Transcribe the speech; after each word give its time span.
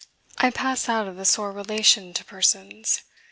I 0.39 0.49
pass 0.49 0.89
out 0.89 1.07
of 1.07 1.15
the 1.15 1.25
sore 1.25 1.51
relation 1.51 2.11
to 2.15 2.25
persons. 2.25 3.03